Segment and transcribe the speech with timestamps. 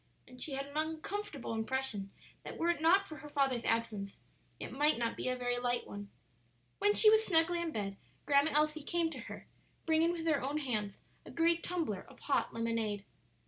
[0.27, 2.09] And she had an uncomfortable impression
[2.41, 4.17] that were it not for her father's absence
[4.59, 6.09] it might not be a very light one.
[6.79, 9.45] When she was snugly in bed, Grandma Elsie came to her,
[9.85, 13.05] bringing with her own hands a great tumbler of hot lemonade.